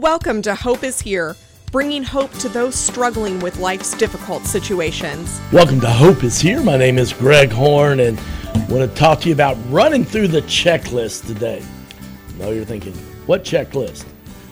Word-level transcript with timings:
Welcome 0.00 0.42
to 0.42 0.56
Hope 0.56 0.82
is 0.82 1.00
Here, 1.00 1.36
bringing 1.70 2.02
hope 2.02 2.32
to 2.38 2.48
those 2.48 2.74
struggling 2.74 3.38
with 3.38 3.60
life's 3.60 3.96
difficult 3.96 4.44
situations. 4.44 5.40
Welcome 5.52 5.80
to 5.82 5.88
Hope 5.88 6.24
is 6.24 6.40
Here. 6.40 6.60
My 6.60 6.76
name 6.76 6.98
is 6.98 7.12
Greg 7.12 7.52
Horn, 7.52 8.00
and 8.00 8.18
I 8.18 8.66
want 8.68 8.90
to 8.90 8.96
talk 8.96 9.20
to 9.20 9.28
you 9.28 9.34
about 9.34 9.56
running 9.68 10.04
through 10.04 10.26
the 10.26 10.42
checklist 10.42 11.28
today. 11.28 11.62
Know 12.40 12.50
you're 12.50 12.64
thinking, 12.64 12.92
what 13.26 13.44
checklist? 13.44 14.04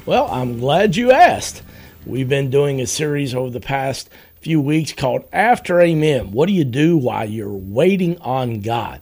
Well, 0.06 0.28
I'm 0.30 0.60
glad 0.60 0.94
you 0.94 1.10
asked. 1.10 1.64
We've 2.06 2.29
been 2.29 2.48
doing 2.48 2.80
a 2.80 2.86
series 2.86 3.34
over 3.34 3.50
the 3.50 3.59
past 3.59 4.11
few 4.40 4.61
weeks 4.61 4.93
called 4.93 5.29
After 5.32 5.80
Amen. 5.80 6.30
What 6.30 6.46
do 6.46 6.52
you 6.52 6.64
do 6.64 6.96
while 6.96 7.29
you're 7.29 7.50
waiting 7.50 8.16
on 8.18 8.61
God? 8.61 9.02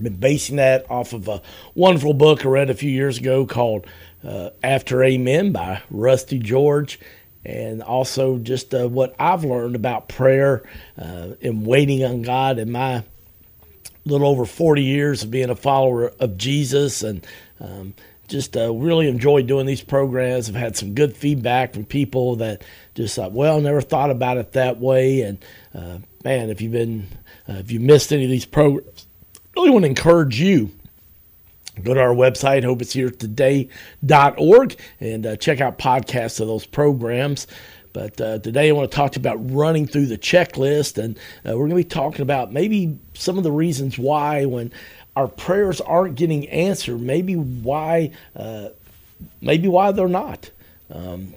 Been 0.00 0.16
basing 0.16 0.56
that 0.56 0.90
off 0.90 1.12
of 1.12 1.28
a 1.28 1.40
wonderful 1.74 2.14
book 2.14 2.44
I 2.44 2.48
read 2.48 2.70
a 2.70 2.74
few 2.74 2.90
years 2.90 3.18
ago 3.18 3.46
called 3.46 3.86
uh, 4.26 4.50
After 4.62 5.04
Amen 5.04 5.52
by 5.52 5.82
Rusty 5.88 6.38
George, 6.38 6.98
and 7.44 7.80
also 7.80 8.38
just 8.38 8.74
uh, 8.74 8.88
what 8.88 9.14
I've 9.20 9.44
learned 9.44 9.76
about 9.76 10.08
prayer 10.08 10.64
uh, 10.98 11.34
and 11.40 11.64
waiting 11.64 12.04
on 12.04 12.22
God 12.22 12.58
in 12.58 12.72
my 12.72 13.04
little 14.04 14.26
over 14.26 14.44
40 14.44 14.82
years 14.82 15.22
of 15.22 15.30
being 15.30 15.50
a 15.50 15.56
follower 15.56 16.12
of 16.20 16.36
Jesus 16.36 17.02
and 17.02 17.24
um, 17.60 17.94
just 18.28 18.56
uh, 18.56 18.72
really 18.72 19.08
enjoyed 19.08 19.46
doing 19.46 19.66
these 19.66 19.82
programs. 19.82 20.48
I've 20.48 20.54
had 20.54 20.76
some 20.76 20.94
good 20.94 21.16
feedback 21.16 21.72
from 21.72 21.84
people 21.84 22.36
that 22.36 22.64
just 22.94 23.14
thought, 23.14 23.32
well, 23.32 23.60
never 23.60 23.80
thought 23.80 24.10
about 24.10 24.38
it 24.38 24.52
that 24.52 24.80
way. 24.80 25.22
And 25.22 25.44
uh, 25.74 25.98
man, 26.24 26.50
if 26.50 26.60
you've 26.60 26.72
been, 26.72 27.06
uh, 27.48 27.54
if 27.54 27.70
you 27.70 27.80
missed 27.80 28.12
any 28.12 28.24
of 28.24 28.30
these 28.30 28.46
programs, 28.46 29.06
really 29.56 29.70
want 29.70 29.84
to 29.84 29.88
encourage 29.88 30.40
you 30.40 30.70
Go 31.82 31.92
to 31.92 32.00
our 32.00 32.14
website, 32.14 32.62
hopeisheretoday.org, 32.62 34.76
and 35.00 35.26
uh, 35.26 35.36
check 35.36 35.60
out 35.60 35.78
podcasts 35.78 36.38
of 36.38 36.46
those 36.46 36.66
programs. 36.66 37.48
But 37.92 38.20
uh, 38.20 38.38
today 38.38 38.68
I 38.68 38.72
want 38.72 38.90
to 38.90 38.96
talk 38.96 39.12
to 39.12 39.18
you 39.18 39.22
about 39.22 39.52
running 39.52 39.86
through 39.86 40.06
the 40.06 40.18
checklist, 40.18 41.02
and 41.02 41.16
uh, 41.44 41.50
we're 41.50 41.68
going 41.68 41.70
to 41.70 41.76
be 41.76 41.84
talking 41.84 42.22
about 42.22 42.52
maybe 42.52 42.98
some 43.14 43.38
of 43.38 43.44
the 43.44 43.52
reasons 43.52 43.98
why 43.98 44.44
when 44.44 44.72
our 45.16 45.28
prayers 45.28 45.80
aren't 45.80 46.14
getting 46.14 46.48
answered, 46.48 47.00
maybe 47.00 47.34
why, 47.34 48.12
uh, 48.36 48.68
maybe 49.40 49.68
why 49.68 49.92
they're 49.92 50.08
not. 50.08 50.50
Um, 50.90 51.34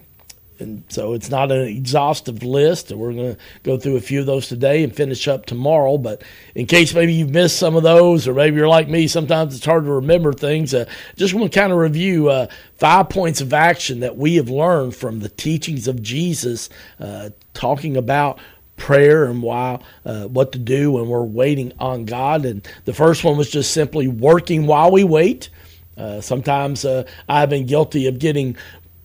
and 0.59 0.83
so 0.89 1.13
it's 1.13 1.29
not 1.29 1.51
an 1.51 1.61
exhaustive 1.61 2.43
list. 2.43 2.91
We're 2.91 3.13
going 3.13 3.35
to 3.35 3.41
go 3.63 3.77
through 3.77 3.97
a 3.97 4.01
few 4.01 4.19
of 4.19 4.25
those 4.25 4.47
today 4.47 4.83
and 4.83 4.95
finish 4.95 5.27
up 5.27 5.45
tomorrow. 5.45 5.97
But 5.97 6.23
in 6.55 6.65
case 6.65 6.93
maybe 6.93 7.13
you've 7.13 7.31
missed 7.31 7.57
some 7.57 7.75
of 7.75 7.83
those, 7.83 8.27
or 8.27 8.33
maybe 8.33 8.57
you're 8.57 8.67
like 8.67 8.89
me, 8.89 9.07
sometimes 9.07 9.55
it's 9.55 9.65
hard 9.65 9.85
to 9.85 9.91
remember 9.91 10.33
things. 10.33 10.73
Uh, 10.73 10.85
just 11.15 11.33
want 11.33 11.51
to 11.51 11.59
kind 11.59 11.71
of 11.71 11.77
review 11.77 12.29
uh, 12.29 12.47
five 12.75 13.09
points 13.09 13.41
of 13.41 13.53
action 13.53 13.99
that 14.01 14.17
we 14.17 14.35
have 14.35 14.49
learned 14.49 14.95
from 14.95 15.19
the 15.19 15.29
teachings 15.29 15.87
of 15.87 16.01
Jesus, 16.01 16.69
uh, 16.99 17.29
talking 17.53 17.97
about 17.97 18.39
prayer 18.77 19.25
and 19.25 19.41
why 19.41 19.79
uh, 20.05 20.25
what 20.27 20.51
to 20.51 20.59
do 20.59 20.91
when 20.91 21.07
we're 21.07 21.23
waiting 21.23 21.73
on 21.79 22.05
God. 22.05 22.45
And 22.45 22.67
the 22.85 22.93
first 22.93 23.23
one 23.23 23.37
was 23.37 23.49
just 23.49 23.71
simply 23.71 24.07
working 24.07 24.67
while 24.67 24.91
we 24.91 25.03
wait. 25.03 25.49
Uh, 25.97 26.21
sometimes 26.21 26.85
uh, 26.85 27.03
I've 27.27 27.49
been 27.49 27.65
guilty 27.65 28.05
of 28.05 28.19
getting 28.19 28.55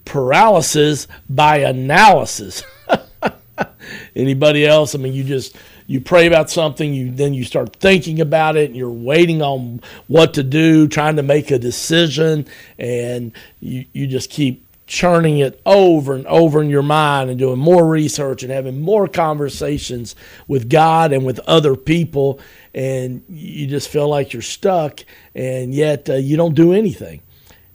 paralysis 0.04 1.08
by 1.28 1.58
analysis. 1.58 2.62
Anybody 4.16 4.66
else? 4.66 4.94
I 4.94 4.98
mean, 4.98 5.12
you 5.12 5.24
just 5.24 5.56
you 5.86 6.00
pray 6.00 6.26
about 6.26 6.50
something, 6.50 6.94
you 6.94 7.10
then 7.10 7.34
you 7.34 7.44
start 7.44 7.76
thinking 7.76 8.20
about 8.20 8.56
it, 8.56 8.66
and 8.66 8.76
you're 8.76 8.90
waiting 8.90 9.42
on 9.42 9.80
what 10.06 10.34
to 10.34 10.42
do, 10.42 10.88
trying 10.88 11.16
to 11.16 11.22
make 11.22 11.50
a 11.50 11.58
decision, 11.58 12.46
and 12.78 13.32
you 13.60 13.84
you 13.92 14.06
just 14.06 14.30
keep 14.30 14.66
churning 14.86 15.38
it 15.38 15.60
over 15.64 16.14
and 16.14 16.26
over 16.26 16.60
in 16.60 16.68
your 16.68 16.82
mind 16.82 17.30
and 17.30 17.38
doing 17.38 17.58
more 17.58 17.86
research 17.86 18.42
and 18.42 18.52
having 18.52 18.80
more 18.80 19.08
conversations 19.08 20.14
with 20.46 20.68
God 20.68 21.12
and 21.12 21.24
with 21.24 21.38
other 21.40 21.76
people, 21.76 22.40
and 22.74 23.22
you 23.28 23.66
just 23.66 23.88
feel 23.88 24.08
like 24.08 24.32
you're 24.32 24.42
stuck, 24.42 25.00
and 25.34 25.74
yet 25.74 26.08
uh, 26.10 26.14
you 26.14 26.36
don't 26.36 26.54
do 26.54 26.72
anything. 26.72 27.20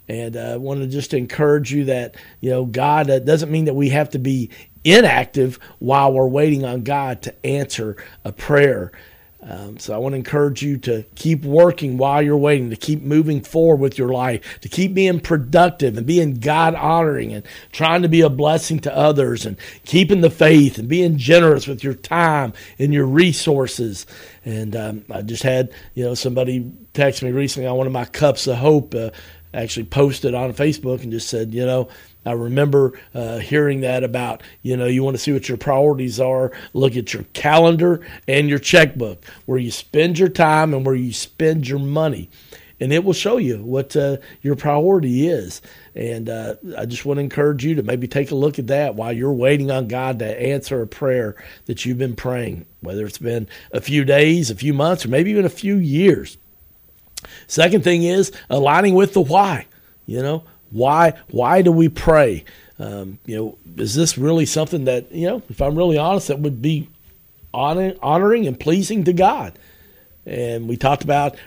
And 0.09 0.37
I 0.37 0.53
uh, 0.53 0.57
want 0.57 0.81
to 0.81 0.87
just 0.87 1.13
encourage 1.13 1.71
you 1.73 1.85
that, 1.85 2.15
you 2.39 2.49
know, 2.49 2.65
God 2.65 3.09
uh, 3.09 3.19
doesn't 3.19 3.51
mean 3.51 3.65
that 3.65 3.73
we 3.73 3.89
have 3.89 4.09
to 4.11 4.19
be 4.19 4.49
inactive 4.83 5.59
while 5.79 6.13
we're 6.13 6.27
waiting 6.27 6.63
on 6.63 6.83
God 6.83 7.21
to 7.23 7.45
answer 7.45 7.97
a 8.23 8.31
prayer. 8.31 8.91
Um, 9.39 9.77
so 9.77 9.93
I 9.93 9.97
want 9.97 10.13
to 10.13 10.17
encourage 10.17 10.61
you 10.63 10.77
to 10.79 11.03
keep 11.15 11.45
working 11.45 11.97
while 11.97 12.21
you're 12.21 12.37
waiting, 12.37 12.69
to 12.71 12.75
keep 12.75 13.03
moving 13.03 13.41
forward 13.41 13.79
with 13.79 13.97
your 13.97 14.09
life, 14.09 14.59
to 14.61 14.67
keep 14.67 14.93
being 14.93 15.19
productive 15.19 15.95
and 15.95 16.07
being 16.07 16.35
God 16.35 16.73
honoring 16.75 17.33
and 17.33 17.45
trying 17.71 18.01
to 18.01 18.09
be 18.09 18.21
a 18.21 18.29
blessing 18.29 18.79
to 18.79 18.95
others 18.95 19.45
and 19.45 19.55
keeping 19.85 20.21
the 20.21 20.29
faith 20.29 20.79
and 20.79 20.89
being 20.89 21.17
generous 21.17 21.67
with 21.67 21.83
your 21.83 21.93
time 21.93 22.51
and 22.79 22.93
your 22.93 23.05
resources. 23.05 24.05
And 24.43 24.75
um, 24.75 25.05
I 25.11 25.21
just 25.21 25.43
had, 25.43 25.71
you 25.93 26.03
know, 26.03 26.15
somebody 26.15 26.69
text 26.93 27.21
me 27.21 27.31
recently 27.31 27.67
on 27.67 27.77
one 27.77 27.87
of 27.87 27.93
my 27.93 28.05
cups 28.05 28.47
of 28.47 28.57
hope. 28.57 28.95
Uh, 28.95 29.11
actually 29.53 29.85
posted 29.85 30.33
on 30.33 30.53
Facebook 30.53 31.03
and 31.03 31.11
just 31.11 31.29
said, 31.29 31.53
you 31.53 31.65
know, 31.65 31.89
I 32.25 32.33
remember 32.33 32.99
uh, 33.13 33.37
hearing 33.37 33.81
that 33.81 34.03
about, 34.03 34.43
you 34.61 34.75
know, 34.75 34.85
you 34.85 35.01
want 35.01 35.15
to 35.15 35.21
see 35.21 35.31
what 35.31 35.47
your 35.47 35.57
priorities 35.57 36.19
are, 36.19 36.51
look 36.73 36.97
at 36.97 37.13
your 37.13 37.23
calendar 37.33 38.05
and 38.27 38.49
your 38.49 38.59
checkbook, 38.59 39.23
where 39.45 39.57
you 39.57 39.71
spend 39.71 40.19
your 40.19 40.29
time 40.29 40.73
and 40.73 40.85
where 40.85 40.95
you 40.95 41.13
spend 41.13 41.67
your 41.67 41.79
money. 41.79 42.29
And 42.79 42.93
it 42.93 43.03
will 43.03 43.13
show 43.13 43.37
you 43.37 43.63
what 43.63 43.95
uh, 43.95 44.17
your 44.41 44.55
priority 44.55 45.27
is. 45.27 45.61
And 45.95 46.29
uh, 46.29 46.55
I 46.77 46.85
just 46.85 47.05
want 47.05 47.17
to 47.17 47.23
encourage 47.23 47.65
you 47.65 47.75
to 47.75 47.83
maybe 47.83 48.07
take 48.07 48.29
a 48.29 48.35
look 48.35 48.59
at 48.59 48.67
that 48.67 48.95
while 48.95 49.11
you're 49.13 49.33
waiting 49.33 49.71
on 49.71 49.87
God 49.87 50.19
to 50.19 50.41
answer 50.41 50.81
a 50.81 50.87
prayer 50.87 51.35
that 51.65 51.85
you've 51.85 51.97
been 51.97 52.15
praying, 52.15 52.65
whether 52.81 53.05
it's 53.05 53.17
been 53.17 53.47
a 53.71 53.81
few 53.81 54.05
days, 54.05 54.51
a 54.51 54.55
few 54.55 54.73
months, 54.73 55.05
or 55.05 55.09
maybe 55.09 55.31
even 55.31 55.45
a 55.45 55.49
few 55.49 55.77
years. 55.77 56.37
Second 57.47 57.83
thing 57.83 58.03
is 58.03 58.31
aligning 58.49 58.93
with 58.95 59.13
the 59.13 59.21
why. 59.21 59.67
You 60.05 60.21
know, 60.21 60.43
why 60.71 61.13
why 61.29 61.61
do 61.61 61.71
we 61.71 61.89
pray? 61.89 62.45
Um, 62.79 63.19
you 63.25 63.35
know, 63.35 63.57
is 63.81 63.95
this 63.95 64.17
really 64.17 64.45
something 64.45 64.85
that 64.85 65.11
you 65.11 65.27
know? 65.27 65.41
If 65.49 65.61
I'm 65.61 65.75
really 65.77 65.97
honest, 65.97 66.27
that 66.27 66.39
would 66.39 66.61
be 66.61 66.89
honoring 67.53 68.47
and 68.47 68.59
pleasing 68.59 69.03
to 69.05 69.13
God. 69.13 69.57
And 70.25 70.67
we 70.67 70.77
talked 70.77 71.03
about 71.03 71.37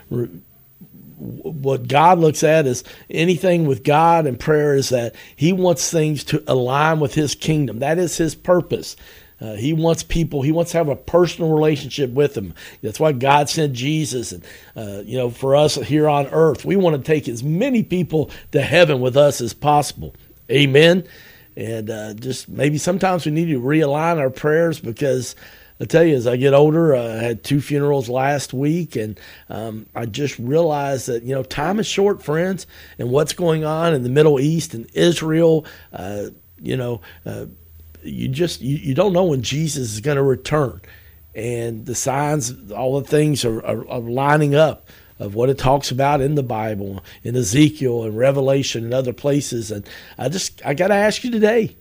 what 1.21 1.87
God 1.87 2.19
looks 2.19 2.43
at 2.43 2.67
is 2.67 2.83
anything 3.11 3.67
with 3.67 3.85
God 3.85 4.27
and 4.27 4.41
prayer 4.41 4.75
is 4.75 4.89
that 4.89 5.15
He 5.37 5.53
wants 5.53 5.91
things 5.91 6.25
to 6.25 6.43
align 6.47 6.99
with 6.99 7.15
His 7.15 7.35
kingdom. 7.35 7.79
That 7.81 7.99
is 7.99 8.17
His 8.17 8.35
purpose. 8.35 8.97
Uh, 9.41 9.55
he 9.55 9.73
wants 9.73 10.03
people. 10.03 10.43
He 10.43 10.53
wants 10.53 10.73
to 10.73 10.78
have 10.78 10.89
a 10.89 10.97
personal 10.97 11.51
relationship 11.51 12.11
with 12.11 12.34
them. 12.34 12.55
That's 12.83 13.01
why 13.01 13.12
God 13.12 13.49
sent 13.49 13.73
Jesus. 13.73 14.33
And 14.33 14.45
uh, 14.77 15.03
you 15.05 15.17
know, 15.17 15.31
for 15.31 15.56
us 15.56 15.77
here 15.77 16.09
on 16.09 16.27
earth, 16.27 16.65
we 16.65 16.77
want 16.77 16.97
to 16.97 17.03
take 17.03 17.28
as 17.28 17.43
many 17.43 17.83
people 17.83 18.31
to 18.53 18.61
heaven 18.61 19.01
with 19.01 19.17
us 19.17 19.41
as 19.41 19.55
possible. 19.55 20.15
Amen. 20.51 21.06
And 21.56 21.91
uh, 21.91 22.15
just 22.15 22.49
maybe 22.49 22.78
sometimes 22.78 23.27
we 23.27 23.33
need 23.33 23.47
to 23.47 23.61
realign 23.61 24.19
our 24.19 24.31
prayers 24.31 24.78
because 24.81 25.34
I 25.81 25.87
tell 25.87 26.05
you, 26.05 26.15
as 26.15 26.27
I 26.27 26.37
get 26.37 26.53
older, 26.53 26.95
uh, 26.95 27.15
I 27.15 27.22
had 27.22 27.43
two 27.43 27.61
funerals 27.61 28.11
last 28.11 28.53
week, 28.53 28.97
and 28.97 29.19
um, 29.49 29.87
I 29.95 30.05
just 30.05 30.39
realized 30.39 31.07
that 31.07 31.22
you 31.22 31.34
know 31.34 31.43
time 31.43 31.81
is 31.81 31.87
short, 31.87 32.22
friends, 32.22 32.67
and 32.99 33.11
what's 33.11 33.33
going 33.33 33.65
on 33.65 33.95
in 33.95 34.03
the 34.03 34.11
Middle 34.11 34.39
East 34.39 34.75
and 34.75 34.91
Israel. 34.93 35.65
Uh, 35.91 36.27
you 36.61 36.77
know, 36.77 37.01
uh, 37.25 37.47
you 38.03 38.28
just 38.28 38.61
you, 38.61 38.77
you 38.77 38.94
don't 38.94 39.12
know 39.12 39.25
when 39.25 39.43
Jesus 39.43 39.93
is 39.93 40.00
going 40.00 40.16
to 40.16 40.22
return, 40.22 40.81
and 41.34 41.87
the 41.87 41.94
signs, 41.94 42.71
all 42.72 43.00
the 43.00 43.06
things 43.06 43.44
are, 43.44 43.65
are, 43.65 43.88
are 43.88 44.00
lining 44.00 44.55
up 44.55 44.88
of 45.19 45.34
what 45.34 45.50
it 45.50 45.59
talks 45.59 45.91
about 45.91 46.21
in 46.21 46.34
the 46.34 46.43
Bible, 46.43 47.05
in 47.22 47.37
Ezekiel 47.37 48.05
and 48.05 48.16
Revelation 48.16 48.84
and 48.84 48.94
other 48.94 49.12
places. 49.12 49.71
And 49.71 49.87
I 50.16 50.28
just 50.28 50.65
I 50.65 50.75
got 50.75 50.89
to 50.89 50.94
ask 50.94 51.22
you 51.22 51.31
today. 51.31 51.77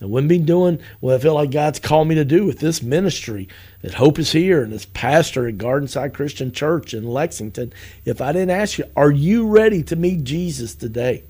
I 0.00 0.04
wouldn't 0.04 0.28
be 0.28 0.38
doing 0.38 0.78
what 1.00 1.14
I 1.14 1.18
feel 1.18 1.34
like 1.34 1.50
God's 1.50 1.80
called 1.80 2.06
me 2.06 2.14
to 2.14 2.24
do 2.24 2.46
with 2.46 2.60
this 2.60 2.82
ministry 2.82 3.48
that 3.82 3.94
Hope 3.94 4.20
is 4.20 4.30
here 4.30 4.62
and 4.62 4.72
this 4.72 4.84
pastor 4.84 5.48
at 5.48 5.58
Gardenside 5.58 6.14
Christian 6.14 6.52
Church 6.52 6.94
in 6.94 7.02
Lexington 7.02 7.72
if 8.04 8.20
I 8.20 8.30
didn't 8.30 8.50
ask 8.50 8.78
you, 8.78 8.84
are 8.94 9.10
you 9.10 9.48
ready 9.48 9.82
to 9.84 9.96
meet 9.96 10.22
Jesus 10.22 10.76
today? 10.76 11.24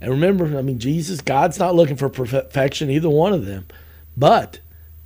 And 0.00 0.10
remember, 0.10 0.56
I 0.56 0.62
mean, 0.62 0.78
Jesus, 0.78 1.20
God's 1.20 1.58
not 1.58 1.74
looking 1.74 1.96
for 1.96 2.08
perfection, 2.08 2.90
either 2.90 3.10
one 3.10 3.32
of 3.32 3.46
them. 3.46 3.66
But 4.16 4.60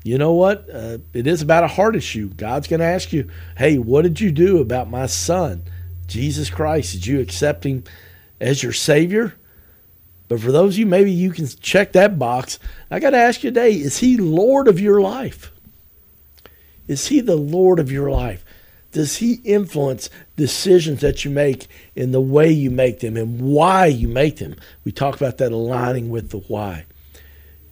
you 0.05 0.19
know 0.19 0.33
what? 0.33 0.69
Uh, 0.69 0.99
it 1.13 1.27
is 1.27 1.43
about 1.43 1.65
a 1.65 1.69
heart 1.69 1.97
issue. 1.97 2.29
God's 2.29 2.69
going 2.69 2.81
to 2.81 2.87
ask 2.87 3.13
you, 3.13 3.31
hey, 3.57 3.79
what 3.79 4.03
did 4.03 4.21
you 4.21 4.33
do 4.33 4.59
about 4.59 4.91
my 4.91 5.07
son, 5.07 5.63
Jesus 6.07 6.51
Christ? 6.51 6.93
Did 6.93 7.07
you 7.07 7.21
accept 7.21 7.65
him 7.65 7.85
as 8.41 8.63
your 8.63 8.73
Savior? 8.73 9.35
But 10.29 10.41
for 10.41 10.51
those 10.51 10.75
of 10.75 10.79
you, 10.79 10.87
maybe 10.87 11.13
you 11.13 11.31
can 11.31 11.47
check 11.47 11.93
that 11.93 12.19
box. 12.19 12.59
I 12.91 13.01
got 13.01 13.11
to 13.11 13.19
ask 13.19 13.45
you 13.45 13.51
today 13.51 13.73
is 13.73 13.99
he 13.99 14.17
Lord 14.17 14.67
of 14.67 14.81
your 14.81 15.01
life? 15.01 15.53
Is 16.89 17.07
he 17.09 17.21
the 17.21 17.37
Lord 17.37 17.79
of 17.79 17.93
your 17.93 18.11
life? 18.11 18.45
Does 18.93 19.17
He 19.17 19.35
influence 19.45 20.09
decisions 20.37 21.01
that 21.01 21.25
you 21.25 21.31
make 21.31 21.67
in 21.95 22.13
the 22.13 22.21
way 22.21 22.51
you 22.51 22.71
make 22.71 23.01
them 23.01 23.17
and 23.17 23.41
why 23.41 23.87
you 23.87 24.09
make 24.09 24.37
them? 24.37 24.57
We 24.85 24.93
talk 24.93 25.17
about 25.17 25.39
that 25.39 25.53
aligning 25.53 26.11
with 26.11 26.31
the 26.31 26.39
why. 26.39 26.87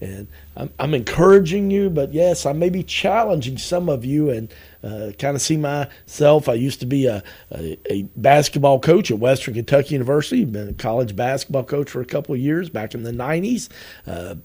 And 0.00 0.28
I'm, 0.56 0.72
I'm 0.78 0.94
encouraging 0.94 1.70
you, 1.70 1.90
but 1.90 2.14
yes, 2.14 2.46
I 2.46 2.55
may 2.55 2.70
be 2.70 2.82
challenging 2.82 3.58
some 3.58 3.90
of 3.90 4.05
you 4.05 4.31
and 4.31 4.52
uh, 4.82 5.12
kind 5.19 5.37
of 5.37 5.43
see 5.43 5.58
myself. 5.58 6.49
I 6.49 6.55
used 6.55 6.81
to 6.81 6.87
be 6.87 7.06
a, 7.06 7.22
a, 7.50 7.78
a, 7.90 8.02
basketball 8.17 8.81
coach 8.81 9.11
at 9.11 9.19
Western 9.19 9.55
Kentucky 9.55 9.94
University, 9.94 10.46
been 10.46 10.69
a 10.70 10.72
college 10.72 11.14
basketball 11.14 11.64
coach 11.64 11.90
for 11.90 12.00
a 12.00 12.06
couple 12.06 12.34
of 12.34 12.40
years 12.40 12.70
back 12.70 12.94
in 12.94 13.02
the 13.02 13.12
90s. 13.12 13.69
Uh, 14.06 14.37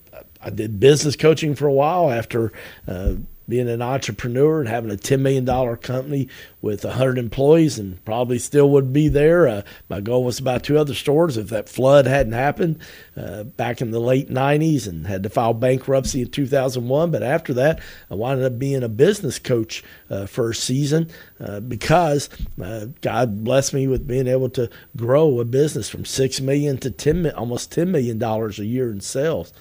I 0.41 0.49
did 0.49 0.79
business 0.79 1.15
coaching 1.15 1.55
for 1.55 1.67
a 1.67 1.73
while 1.73 2.11
after 2.11 2.51
uh, 2.85 3.13
being 3.47 3.69
an 3.69 3.81
entrepreneur 3.81 4.59
and 4.59 4.69
having 4.69 4.91
a 4.91 4.95
$10 4.95 5.19
million 5.19 5.45
company 5.77 6.27
with 6.61 6.83
100 6.83 7.17
employees 7.17 7.77
and 7.77 8.03
probably 8.05 8.39
still 8.39 8.69
would 8.71 8.91
be 8.91 9.07
there. 9.07 9.47
Uh, 9.47 9.61
my 9.89 10.01
goal 10.01 10.23
was 10.23 10.39
about 10.39 10.63
two 10.63 10.77
other 10.77 10.93
stores 10.93 11.37
if 11.37 11.49
that 11.49 11.69
flood 11.69 12.07
hadn't 12.07 12.33
happened 12.33 12.79
uh, 13.15 13.43
back 13.43 13.81
in 13.81 13.91
the 13.91 13.99
late 13.99 14.29
90s 14.29 14.87
and 14.87 15.05
had 15.05 15.23
to 15.23 15.29
file 15.29 15.53
bankruptcy 15.53 16.21
in 16.21 16.29
2001. 16.29 17.11
But 17.11 17.23
after 17.23 17.53
that, 17.53 17.79
I 18.09 18.15
wound 18.15 18.43
up 18.43 18.57
being 18.57 18.83
a 18.83 18.89
business 18.89 19.37
coach 19.37 19.83
uh, 20.09 20.25
for 20.25 20.49
a 20.49 20.55
season 20.55 21.09
uh, 21.39 21.59
because 21.59 22.29
uh, 22.61 22.87
God 23.01 23.43
blessed 23.43 23.73
me 23.73 23.87
with 23.87 24.07
being 24.07 24.27
able 24.27 24.49
to 24.49 24.69
grow 24.97 25.39
a 25.39 25.45
business 25.45 25.89
from 25.89 26.05
6 26.05 26.41
million 26.41 26.77
to 26.79 26.89
10, 26.89 27.31
almost 27.31 27.71
$10 27.71 27.89
million 27.89 28.21
a 28.21 28.49
year 28.63 28.91
in 28.91 29.01
sales. 29.01 29.53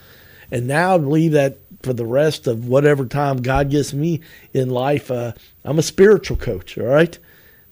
And 0.54 0.68
now 0.68 0.96
leave 0.96 1.32
that 1.32 1.58
for 1.82 1.92
the 1.92 2.06
rest 2.06 2.46
of 2.46 2.68
whatever 2.68 3.06
time 3.06 3.38
God 3.38 3.70
gives 3.70 3.92
me 3.92 4.20
in 4.52 4.70
life. 4.70 5.10
Uh, 5.10 5.32
I'm 5.64 5.80
a 5.80 5.82
spiritual 5.82 6.36
coach, 6.36 6.78
all 6.78 6.86
right? 6.86 7.18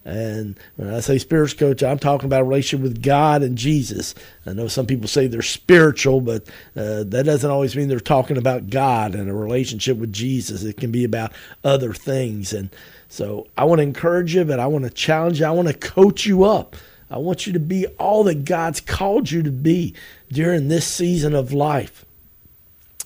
And 0.04 0.58
when 0.74 0.92
I 0.92 0.98
say 0.98 1.18
spiritual 1.18 1.60
coach, 1.60 1.84
I'm 1.84 2.00
talking 2.00 2.26
about 2.26 2.40
a 2.40 2.44
relationship 2.44 2.82
with 2.82 3.00
God 3.00 3.44
and 3.44 3.56
Jesus. 3.56 4.16
I 4.46 4.52
know 4.52 4.66
some 4.66 4.86
people 4.86 5.06
say 5.06 5.28
they're 5.28 5.42
spiritual, 5.42 6.22
but 6.22 6.48
uh, 6.76 7.04
that 7.04 7.22
doesn't 7.24 7.48
always 7.48 7.76
mean 7.76 7.86
they're 7.86 8.00
talking 8.00 8.36
about 8.36 8.68
God 8.68 9.14
and 9.14 9.30
a 9.30 9.32
relationship 9.32 9.98
with 9.98 10.12
Jesus. 10.12 10.64
It 10.64 10.76
can 10.76 10.90
be 10.90 11.04
about 11.04 11.32
other 11.62 11.92
things. 11.92 12.52
And 12.52 12.68
so 13.08 13.46
I 13.56 13.62
want 13.64 13.78
to 13.78 13.84
encourage 13.84 14.34
you, 14.34 14.44
but 14.44 14.58
I 14.58 14.66
want 14.66 14.86
to 14.86 14.90
challenge 14.90 15.38
you. 15.38 15.46
I 15.46 15.52
want 15.52 15.68
to 15.68 15.74
coach 15.74 16.26
you 16.26 16.42
up. 16.42 16.74
I 17.12 17.18
want 17.18 17.46
you 17.46 17.52
to 17.52 17.60
be 17.60 17.86
all 18.00 18.24
that 18.24 18.44
God's 18.44 18.80
called 18.80 19.30
you 19.30 19.44
to 19.44 19.52
be 19.52 19.94
during 20.32 20.66
this 20.66 20.84
season 20.84 21.32
of 21.32 21.52
life 21.52 22.04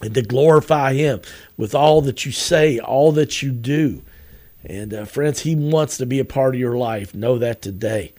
and 0.01 0.15
to 0.15 0.23
glorify 0.23 0.95
Him 0.95 1.21
with 1.57 1.75
all 1.75 2.01
that 2.03 2.25
you 2.25 2.33
say, 2.33 2.79
all 2.79 3.13
that 3.13 3.43
you 3.43 3.51
do. 3.51 4.03
And 4.65 4.93
uh, 4.93 5.05
friends, 5.05 5.41
He 5.41 5.55
wants 5.55 5.97
to 5.99 6.07
be 6.07 6.19
a 6.19 6.25
part 6.25 6.55
of 6.55 6.61
your 6.61 6.77
life. 6.77 7.15
Know 7.15 7.39
that 7.39 7.63
today. 7.63 8.13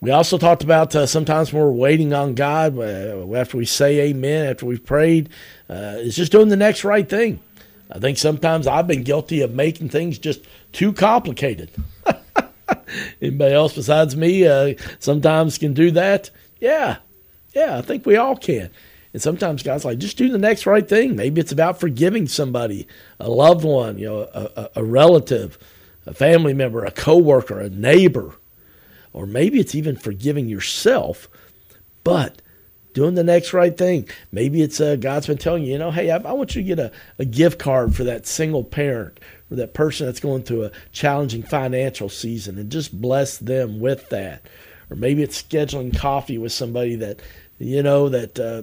We 0.00 0.10
also 0.10 0.36
talked 0.36 0.62
about 0.62 0.94
uh, 0.94 1.06
sometimes 1.06 1.50
when 1.50 1.62
we're 1.62 1.70
waiting 1.72 2.12
on 2.12 2.34
God, 2.34 2.76
uh, 2.78 3.34
after 3.34 3.56
we 3.56 3.64
say 3.64 4.00
amen, 4.00 4.46
after 4.48 4.66
we've 4.66 4.84
prayed, 4.84 5.30
uh, 5.70 5.96
it's 5.96 6.16
just 6.16 6.30
doing 6.30 6.48
the 6.48 6.56
next 6.56 6.84
right 6.84 7.08
thing. 7.08 7.40
I 7.90 7.98
think 8.00 8.18
sometimes 8.18 8.66
I've 8.66 8.86
been 8.86 9.02
guilty 9.02 9.40
of 9.40 9.54
making 9.54 9.88
things 9.88 10.18
just 10.18 10.44
too 10.72 10.92
complicated. 10.92 11.70
Anybody 13.22 13.54
else 13.54 13.74
besides 13.74 14.14
me 14.14 14.46
uh, 14.46 14.74
sometimes 14.98 15.56
can 15.56 15.72
do 15.72 15.90
that? 15.92 16.30
Yeah, 16.60 16.98
yeah, 17.54 17.78
I 17.78 17.80
think 17.82 18.04
we 18.04 18.16
all 18.16 18.36
can. 18.36 18.70
And 19.14 19.22
sometimes 19.22 19.62
God's 19.62 19.84
like, 19.84 19.98
just 19.98 20.18
do 20.18 20.28
the 20.28 20.38
next 20.38 20.66
right 20.66 20.86
thing. 20.86 21.14
Maybe 21.14 21.40
it's 21.40 21.52
about 21.52 21.78
forgiving 21.78 22.26
somebody, 22.26 22.88
a 23.20 23.30
loved 23.30 23.64
one, 23.64 23.96
you 23.96 24.06
know, 24.06 24.28
a, 24.34 24.70
a 24.74 24.84
relative, 24.84 25.56
a 26.04 26.12
family 26.12 26.52
member, 26.52 26.84
a 26.84 26.90
coworker, 26.90 27.60
a 27.60 27.70
neighbor, 27.70 28.34
or 29.12 29.24
maybe 29.24 29.60
it's 29.60 29.76
even 29.76 29.94
forgiving 29.94 30.48
yourself. 30.48 31.28
But 32.02 32.42
doing 32.92 33.14
the 33.14 33.24
next 33.24 33.52
right 33.52 33.76
thing. 33.76 34.08
Maybe 34.32 34.62
it's 34.62 34.80
uh, 34.80 34.96
God's 34.96 35.26
been 35.26 35.38
telling 35.38 35.64
you, 35.64 35.72
you 35.72 35.78
know, 35.78 35.90
hey, 35.90 36.10
I, 36.10 36.16
I, 36.16 36.32
want 36.32 36.54
you 36.54 36.62
to 36.62 36.66
get 36.66 36.78
a, 36.78 36.92
a 37.18 37.24
gift 37.24 37.58
card 37.58 37.94
for 37.94 38.04
that 38.04 38.26
single 38.26 38.64
parent 38.64 39.20
or 39.50 39.56
that 39.56 39.74
person 39.74 40.06
that's 40.06 40.20
going 40.20 40.44
through 40.44 40.64
a 40.64 40.70
challenging 40.92 41.42
financial 41.42 42.08
season 42.08 42.56
and 42.56 42.70
just 42.70 42.98
bless 42.98 43.36
them 43.38 43.80
with 43.80 44.08
that. 44.08 44.46
Or 44.90 44.96
maybe 44.96 45.22
it's 45.22 45.42
scheduling 45.42 45.96
coffee 45.96 46.38
with 46.38 46.52
somebody 46.52 46.94
that, 46.96 47.20
you 47.58 47.82
know, 47.82 48.08
that 48.08 48.38
uh, 48.38 48.62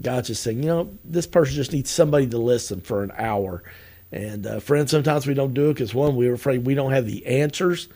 God's 0.00 0.28
just 0.28 0.42
saying, 0.42 0.62
you 0.62 0.68
know, 0.68 0.98
this 1.04 1.26
person 1.26 1.54
just 1.54 1.72
needs 1.72 1.90
somebody 1.90 2.26
to 2.28 2.38
listen 2.38 2.80
for 2.80 3.02
an 3.02 3.12
hour. 3.16 3.62
And 4.10 4.46
uh, 4.46 4.60
friends, 4.60 4.90
sometimes 4.90 5.26
we 5.26 5.34
don't 5.34 5.54
do 5.54 5.70
it 5.70 5.74
because 5.74 5.94
one, 5.94 6.16
we're 6.16 6.34
afraid 6.34 6.66
we 6.66 6.74
don't 6.74 6.92
have 6.92 7.06
the 7.06 7.26
answers. 7.26 7.88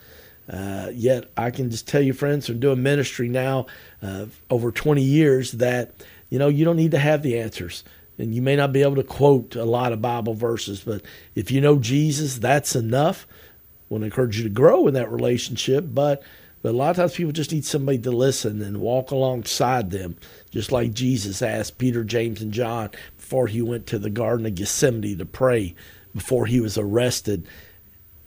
Uh, 0.48 0.90
yet 0.93 1.31
I 1.37 1.50
can 1.50 1.70
just 1.70 1.88
tell 1.88 2.00
you, 2.00 2.12
friends, 2.12 2.46
from 2.46 2.60
doing 2.60 2.82
ministry 2.82 3.28
now 3.28 3.66
uh, 4.02 4.26
over 4.48 4.70
20 4.70 5.02
years, 5.02 5.52
that 5.52 5.94
you 6.31 6.38
know 6.38 6.48
you 6.48 6.64
don't 6.64 6.76
need 6.76 6.93
to 6.93 6.98
have 6.98 7.22
the 7.22 7.38
answers, 7.38 7.82
and 8.16 8.34
you 8.34 8.43
may 8.43 8.54
not 8.54 8.72
be 8.72 8.82
able 8.82 8.94
to 8.96 9.02
quote 9.02 9.56
a 9.56 9.64
lot 9.64 9.93
of 9.93 10.00
Bible 10.00 10.34
verses, 10.34 10.82
but 10.82 11.02
if 11.34 11.50
you 11.50 11.60
know 11.60 11.78
Jesus, 11.78 12.38
that's 12.38 12.76
enough. 12.76 13.26
I 13.28 13.94
want 13.94 14.02
to 14.02 14.06
encourage 14.06 14.38
you 14.38 14.44
to 14.44 14.50
grow 14.50 14.87
in 14.87 14.94
that 14.94 15.10
relationship, 15.10 15.84
but 15.88 16.22
but 16.62 16.70
a 16.70 16.76
lot 16.76 16.91
of 16.91 16.97
times 16.97 17.14
people 17.14 17.32
just 17.32 17.53
need 17.53 17.64
somebody 17.64 17.99
to 17.99 18.11
listen 18.11 18.62
and 18.62 18.81
walk 18.81 19.11
alongside 19.11 19.91
them, 19.91 20.17
just 20.50 20.73
like 20.73 20.93
Jesus 20.93 21.43
asked 21.43 21.79
Peter, 21.79 22.03
James, 22.03 22.43
and 22.43 22.53
John 22.53 22.91
before 23.17 23.47
he 23.47 23.62
went 23.62 23.87
to 23.88 23.99
the 23.99 24.11
Garden 24.11 24.47
of 24.47 24.55
Gethsemane 24.55 25.19
to 25.19 25.26
pray, 25.26 25.75
before 26.14 26.47
he 26.47 26.61
was 26.61 26.79
arrested, 26.79 27.47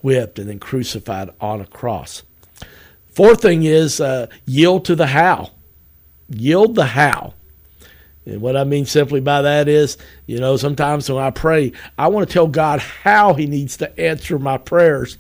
whipped, 0.02 0.40
and 0.40 0.50
then 0.50 0.60
crucified 0.60 1.32
on 1.42 1.62
a 1.62 1.66
cross. 1.66 2.24
Fourth 3.08 3.42
thing 3.42 3.64
is 3.64 4.00
uh, 4.00 4.28
yield 4.46 4.86
to 4.86 4.96
the 4.96 5.08
how. 5.08 5.52
Yield 6.30 6.76
the 6.76 6.86
how. 6.86 7.34
And 8.26 8.42
what 8.42 8.56
I 8.56 8.64
mean 8.64 8.86
simply 8.86 9.20
by 9.20 9.42
that 9.42 9.68
is, 9.68 9.98
you 10.28 10.40
know, 10.40 10.56
sometimes 10.56 11.10
when 11.10 11.24
I 11.24 11.32
pray, 11.32 11.72
I 11.98 12.10
want 12.10 12.28
to 12.28 12.34
tell 12.34 12.48
God 12.48 12.80
how 12.80 13.34
He 13.34 13.48
needs 13.48 13.78
to 13.78 14.00
answer 14.00 14.38
my 14.38 14.58
prayers. 14.58 15.18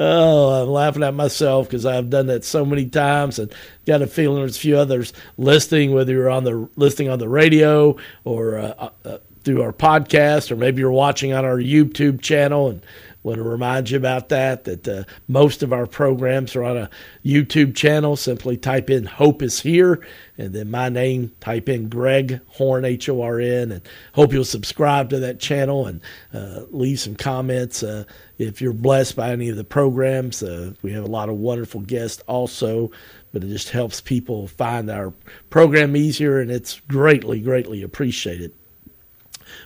Oh, 0.00 0.62
I'm 0.62 0.68
laughing 0.68 1.02
at 1.02 1.14
myself 1.14 1.68
because 1.68 1.86
I've 1.86 2.10
done 2.10 2.26
that 2.26 2.44
so 2.44 2.64
many 2.64 2.86
times 2.86 3.38
and 3.38 3.52
got 3.86 4.02
a 4.02 4.06
feeling 4.06 4.38
there's 4.38 4.56
a 4.56 4.60
few 4.60 4.76
others 4.76 5.12
listening, 5.36 5.92
whether 5.92 6.12
you're 6.12 6.30
on 6.30 6.44
the 6.44 6.68
listening 6.76 7.08
on 7.08 7.18
the 7.18 7.28
radio 7.28 7.96
or 8.24 8.58
uh, 8.58 8.90
uh, 9.04 9.18
through 9.44 9.62
our 9.62 9.72
podcast, 9.72 10.50
or 10.50 10.56
maybe 10.56 10.80
you're 10.80 10.90
watching 10.90 11.32
on 11.32 11.44
our 11.44 11.58
YouTube 11.58 12.20
channel 12.20 12.68
and 12.68 12.82
want 13.22 13.38
to 13.38 13.42
remind 13.42 13.90
you 13.90 13.96
about 13.96 14.28
that, 14.28 14.64
that 14.64 14.88
uh, 14.88 15.04
most 15.26 15.62
of 15.62 15.72
our 15.72 15.86
programs 15.86 16.54
are 16.56 16.62
on 16.62 16.76
a 16.76 16.90
YouTube 17.24 17.74
channel. 17.74 18.16
Simply 18.16 18.56
type 18.56 18.90
in 18.90 19.04
Hope 19.04 19.42
is 19.42 19.60
Here, 19.60 20.06
and 20.38 20.54
then 20.54 20.70
my 20.70 20.88
name, 20.88 21.32
type 21.40 21.68
in 21.68 21.88
Greg 21.88 22.40
Horn, 22.46 22.84
H 22.84 23.08
O 23.08 23.20
R 23.20 23.40
N, 23.40 23.72
and 23.72 23.82
hope 24.12 24.32
you'll 24.32 24.44
subscribe 24.44 25.10
to 25.10 25.18
that 25.18 25.40
channel 25.40 25.86
and 25.86 26.00
uh, 26.32 26.62
leave 26.70 27.00
some 27.00 27.16
comments. 27.16 27.82
Uh, 27.82 28.04
if 28.38 28.62
you're 28.62 28.72
blessed 28.72 29.16
by 29.16 29.30
any 29.30 29.48
of 29.48 29.56
the 29.56 29.64
programs, 29.64 30.42
uh, 30.42 30.72
we 30.82 30.92
have 30.92 31.04
a 31.04 31.08
lot 31.08 31.28
of 31.28 31.36
wonderful 31.36 31.80
guests 31.80 32.22
also, 32.28 32.90
but 33.32 33.42
it 33.42 33.48
just 33.48 33.70
helps 33.70 34.00
people 34.00 34.46
find 34.46 34.88
our 34.88 35.12
program 35.50 35.96
easier, 35.96 36.40
and 36.40 36.50
it's 36.50 36.80
greatly, 36.88 37.40
greatly 37.40 37.82
appreciated. 37.82 38.52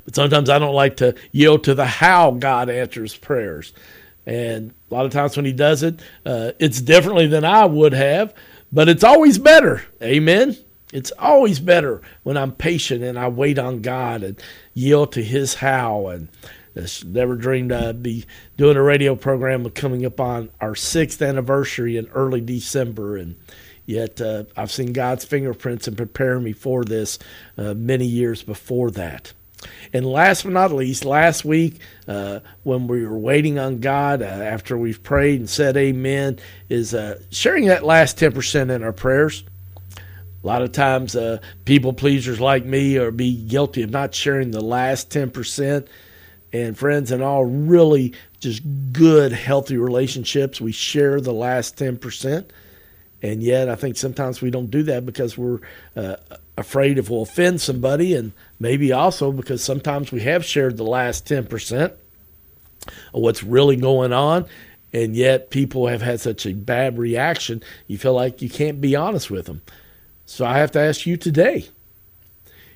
But 0.04 0.14
sometimes 0.14 0.50
I 0.50 0.58
don't 0.58 0.74
like 0.74 0.96
to 0.98 1.14
yield 1.30 1.64
to 1.64 1.74
the 1.74 1.86
how 1.86 2.32
God 2.32 2.68
answers 2.68 3.16
prayers. 3.16 3.72
And 4.26 4.72
a 4.90 4.94
lot 4.94 5.06
of 5.06 5.12
times 5.12 5.36
when 5.36 5.46
He 5.46 5.52
does 5.52 5.82
it, 5.82 6.00
uh, 6.24 6.52
it's 6.58 6.80
differently 6.80 7.26
than 7.26 7.44
I 7.44 7.66
would 7.66 7.92
have, 7.92 8.34
but 8.72 8.88
it's 8.88 9.04
always 9.04 9.38
better. 9.38 9.82
Amen. 10.02 10.56
It's 10.92 11.12
always 11.18 11.58
better 11.58 12.02
when 12.22 12.36
I'm 12.36 12.52
patient 12.52 13.02
and 13.02 13.18
I 13.18 13.28
wait 13.28 13.58
on 13.58 13.80
God 13.80 14.22
and 14.22 14.40
yield 14.74 15.12
to 15.12 15.22
His 15.22 15.54
how. 15.54 16.08
And 16.08 16.28
never 17.04 17.36
dreamed 17.36 17.72
I'd 17.72 18.02
be 18.02 18.26
doing 18.56 18.76
a 18.76 18.82
radio 18.82 19.14
program 19.14 19.68
coming 19.70 20.04
up 20.04 20.20
on 20.20 20.50
our 20.60 20.74
sixth 20.74 21.20
anniversary 21.22 21.96
in 21.96 22.08
early 22.08 22.40
December. 22.40 23.16
And 23.16 23.36
yet 23.86 24.20
uh, 24.20 24.44
I've 24.56 24.70
seen 24.70 24.92
God's 24.92 25.24
fingerprints 25.24 25.88
in 25.88 25.96
preparing 25.96 26.44
me 26.44 26.52
for 26.52 26.84
this 26.84 27.18
uh, 27.58 27.74
many 27.74 28.06
years 28.06 28.42
before 28.42 28.90
that. 28.92 29.32
And 29.92 30.06
last 30.06 30.44
but 30.44 30.52
not 30.52 30.72
least, 30.72 31.04
last 31.04 31.44
week 31.44 31.80
uh, 32.08 32.40
when 32.62 32.86
we 32.86 33.04
were 33.04 33.18
waiting 33.18 33.58
on 33.58 33.80
God 33.80 34.22
uh, 34.22 34.26
after 34.26 34.76
we've 34.76 35.02
prayed 35.02 35.40
and 35.40 35.50
said 35.50 35.76
amen, 35.76 36.38
is 36.68 36.94
uh, 36.94 37.20
sharing 37.30 37.66
that 37.66 37.84
last 37.84 38.18
10% 38.18 38.70
in 38.70 38.82
our 38.82 38.92
prayers. 38.92 39.44
A 39.96 40.46
lot 40.46 40.62
of 40.62 40.72
times, 40.72 41.14
uh, 41.14 41.38
people 41.64 41.92
pleasers 41.92 42.40
like 42.40 42.64
me 42.64 42.96
are 42.98 43.12
be 43.12 43.44
guilty 43.46 43.82
of 43.82 43.90
not 43.90 44.14
sharing 44.14 44.50
the 44.50 44.60
last 44.60 45.08
10%. 45.10 45.86
And 46.52 46.76
friends, 46.76 47.12
in 47.12 47.22
all 47.22 47.44
really 47.44 48.14
just 48.40 48.62
good, 48.92 49.32
healthy 49.32 49.76
relationships, 49.76 50.60
we 50.60 50.72
share 50.72 51.20
the 51.20 51.32
last 51.32 51.76
10%. 51.76 52.46
And 53.22 53.42
yet, 53.42 53.68
I 53.68 53.76
think 53.76 53.96
sometimes 53.96 54.42
we 54.42 54.50
don't 54.50 54.70
do 54.70 54.82
that 54.82 55.06
because 55.06 55.38
we're 55.38 55.60
uh, 55.96 56.16
afraid 56.58 56.98
if 56.98 57.08
we'll 57.08 57.22
offend 57.22 57.60
somebody, 57.60 58.14
and 58.14 58.32
maybe 58.58 58.92
also 58.92 59.30
because 59.30 59.62
sometimes 59.62 60.10
we 60.10 60.22
have 60.22 60.44
shared 60.44 60.76
the 60.76 60.84
last 60.84 61.26
10% 61.26 61.82
of 61.82 61.96
what's 63.12 63.44
really 63.44 63.76
going 63.76 64.12
on. 64.12 64.46
and 64.92 65.16
yet 65.16 65.50
people 65.50 65.86
have 65.86 66.02
had 66.02 66.20
such 66.20 66.44
a 66.44 66.52
bad 66.52 66.98
reaction, 66.98 67.62
you 67.86 67.96
feel 67.96 68.12
like 68.12 68.42
you 68.42 68.50
can't 68.50 68.80
be 68.80 68.94
honest 68.94 69.30
with 69.30 69.46
them. 69.46 69.62
So 70.26 70.44
I 70.44 70.58
have 70.58 70.70
to 70.72 70.80
ask 70.80 71.06
you 71.06 71.16
today 71.16 71.68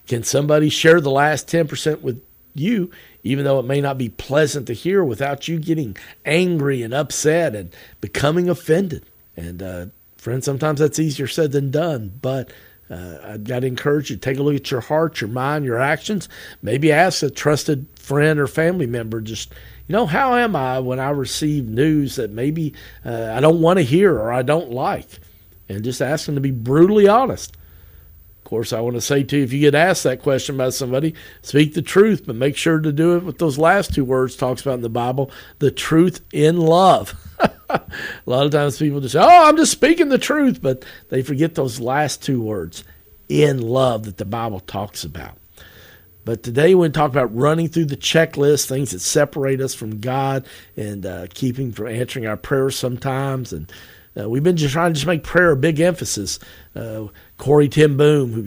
can 0.07 0.23
somebody 0.23 0.69
share 0.69 1.01
the 1.01 1.11
last 1.11 1.49
10% 1.49 2.01
with 2.01 2.23
you, 2.55 2.91
even 3.25 3.45
though 3.45 3.59
it 3.59 3.67
may 3.67 3.81
not 3.81 3.99
be 3.99 4.09
pleasant 4.09 4.67
to 4.69 4.73
hear, 4.73 5.05
without 5.05 5.49
you 5.49 5.59
getting 5.59 5.97
angry 6.25 6.83
and 6.83 6.95
upset 6.95 7.55
and 7.55 7.75
becoming 8.01 8.49
offended? 8.49 9.05
And, 9.37 9.63
uh, 9.63 9.87
friends, 10.27 10.45
sometimes 10.45 10.81
that's 10.81 10.99
easier 10.99 11.29
said 11.29 11.53
than 11.53 11.71
done, 11.71 12.13
but 12.21 12.53
uh, 12.91 13.37
got 13.37 13.61
to 13.61 13.69
encourage 13.69 14.11
you 14.11 14.17
to 14.17 14.21
take 14.21 14.39
a 14.39 14.43
look 14.43 14.57
at 14.57 14.73
your 14.73 14.81
heart, 14.81 15.21
your 15.21 15.31
mind, 15.31 15.65
your 15.65 15.79
actions. 15.79 16.29
Maybe 16.63 16.91
ask 16.91 17.23
a 17.23 17.31
trusted 17.31 17.87
friend 17.95 18.41
or 18.41 18.49
family 18.49 18.89
member, 18.89 19.21
just, 19.21 19.53
you 19.87 19.93
know, 19.93 20.05
how 20.05 20.35
am 20.35 20.57
I 20.57 20.81
when 20.81 20.99
I 20.99 21.11
receive 21.11 21.69
news 21.69 22.17
that 22.17 22.33
maybe 22.33 22.75
uh, 23.05 23.35
I 23.37 23.39
don't 23.39 23.61
want 23.61 23.79
to 23.79 23.85
hear 23.85 24.19
or 24.19 24.33
I 24.33 24.43
don't 24.43 24.73
like? 24.73 25.07
And 25.69 25.85
just 25.85 26.03
ask 26.03 26.27
them 26.27 26.35
to 26.35 26.41
be 26.41 26.51
brutally 26.51 27.07
honest. 27.07 27.57
Of 28.39 28.51
course, 28.51 28.73
I 28.73 28.81
want 28.81 28.97
to 28.97 29.01
say 29.01 29.23
to 29.23 29.37
you, 29.37 29.45
if 29.45 29.53
you 29.53 29.61
get 29.61 29.77
asked 29.77 30.03
that 30.03 30.23
question 30.23 30.57
by 30.57 30.71
somebody, 30.71 31.15
speak 31.43 31.75
the 31.75 31.83
truth, 31.83 32.27
but 32.27 32.35
make 32.35 32.57
sure 32.57 32.81
to 32.81 32.91
do 32.91 33.17
it 33.17 33.23
with 33.23 33.39
those 33.39 33.59
last 33.59 33.95
two 33.95 34.05
words 34.05 34.35
talks 34.35 34.63
about 34.63 34.75
in 34.75 34.81
the 34.81 34.89
Bible, 34.89 35.31
the 35.61 35.71
truth 35.71 36.21
in 36.33 36.57
love. 36.57 37.15
a 38.27 38.31
lot 38.31 38.47
of 38.47 38.53
times 38.53 38.79
people 38.79 39.01
just 39.01 39.13
say, 39.13 39.21
"Oh, 39.21 39.49
I'm 39.49 39.57
just 39.57 39.73
speaking 39.73 40.09
the 40.09 40.19
truth," 40.19 40.61
but 40.61 40.85
they 41.09 41.23
forget 41.23 41.55
those 41.55 41.81
last 41.81 42.23
two 42.23 42.41
words, 42.41 42.85
in 43.29 43.61
love, 43.61 44.05
that 44.05 44.17
the 44.17 44.25
Bible 44.25 44.61
talks 44.61 45.05
about. 45.05 45.37
But 46.25 46.43
today, 46.43 46.75
we're 46.75 46.83
going 46.83 46.93
to 46.93 46.99
talk 46.99 47.11
about 47.11 47.37
running 47.37 47.69
through 47.69 47.85
the 47.85 47.97
checklist, 47.97 48.67
things 48.67 48.91
that 48.91 48.99
separate 48.99 49.61
us 49.61 49.75
from 49.75 50.01
God, 50.01 50.45
and 50.77 51.07
uh, 51.07 51.27
keeping 51.33 51.71
from 51.71 51.87
answering 51.87 52.27
our 52.27 52.37
prayers 52.37 52.77
sometimes, 52.77 53.53
and 53.53 53.71
uh, 54.19 54.29
we've 54.29 54.43
been 54.43 54.57
just 54.57 54.73
trying 54.73 54.91
to 54.91 54.95
just 54.95 55.07
make 55.07 55.23
prayer 55.23 55.53
a 55.53 55.57
big 55.57 55.79
emphasis. 55.79 56.39
Uh, 56.75 57.07
Corrie 57.39 57.69
ten 57.69 57.97
Boom, 57.97 58.33
who 58.33 58.43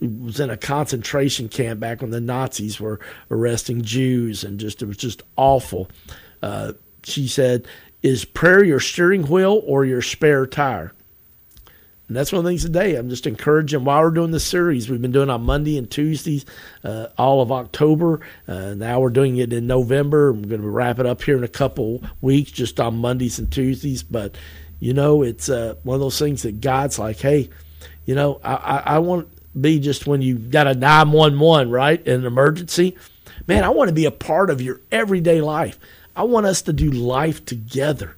was 0.00 0.40
in 0.40 0.50
a 0.50 0.56
concentration 0.56 1.48
camp 1.48 1.80
back 1.80 2.00
when 2.00 2.10
the 2.10 2.20
Nazis 2.20 2.80
were 2.80 3.00
arresting 3.30 3.82
Jews, 3.82 4.44
and 4.44 4.60
just 4.60 4.82
it 4.82 4.86
was 4.86 4.96
just 4.96 5.22
awful. 5.36 5.88
Uh, 6.42 6.72
she 7.02 7.26
said, 7.28 7.66
"Is 8.02 8.24
prayer 8.24 8.64
your 8.64 8.80
steering 8.80 9.24
wheel 9.24 9.62
or 9.64 9.84
your 9.84 10.02
spare 10.02 10.46
tire?" 10.46 10.92
And 12.10 12.16
that's 12.16 12.32
one 12.32 12.40
of 12.40 12.44
the 12.44 12.50
things 12.50 12.64
today. 12.64 12.96
I'm 12.96 13.08
just 13.08 13.28
encouraging 13.28 13.84
while 13.84 14.02
we're 14.02 14.10
doing 14.10 14.32
this 14.32 14.44
series, 14.44 14.90
we've 14.90 15.00
been 15.00 15.12
doing 15.12 15.30
on 15.30 15.42
Monday 15.42 15.78
and 15.78 15.88
Tuesdays 15.88 16.44
uh, 16.82 17.06
all 17.16 17.40
of 17.40 17.52
October. 17.52 18.18
Uh, 18.48 18.74
now 18.74 18.98
we're 18.98 19.10
doing 19.10 19.36
it 19.36 19.52
in 19.52 19.68
November. 19.68 20.32
We're 20.32 20.48
going 20.48 20.60
to 20.60 20.68
wrap 20.68 20.98
it 20.98 21.06
up 21.06 21.22
here 21.22 21.36
in 21.36 21.44
a 21.44 21.48
couple 21.48 22.02
weeks, 22.20 22.50
just 22.50 22.80
on 22.80 22.98
Mondays 22.98 23.38
and 23.38 23.48
Tuesdays. 23.52 24.02
But 24.02 24.36
you 24.80 24.92
know, 24.92 25.22
it's 25.22 25.48
uh, 25.48 25.76
one 25.84 25.94
of 25.94 26.00
those 26.00 26.18
things 26.18 26.42
that 26.42 26.60
God's 26.60 26.98
like, 26.98 27.20
hey, 27.20 27.48
you 28.06 28.16
know, 28.16 28.40
I, 28.42 28.54
I, 28.54 28.76
I 28.78 28.98
want 28.98 29.30
to 29.30 29.58
be 29.58 29.78
just 29.78 30.08
when 30.08 30.20
you 30.20 30.36
got 30.36 30.66
a 30.66 30.74
911, 30.74 31.70
right, 31.70 32.04
in 32.04 32.20
an 32.20 32.26
emergency. 32.26 32.96
Man, 33.46 33.62
I 33.62 33.68
want 33.68 33.86
to 33.86 33.94
be 33.94 34.06
a 34.06 34.10
part 34.10 34.50
of 34.50 34.60
your 34.60 34.80
everyday 34.90 35.40
life. 35.40 35.78
I 36.16 36.24
want 36.24 36.46
us 36.46 36.62
to 36.62 36.72
do 36.72 36.90
life 36.90 37.44
together. 37.44 38.16